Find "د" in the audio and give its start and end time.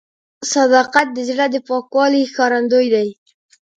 1.13-1.19, 1.53-1.55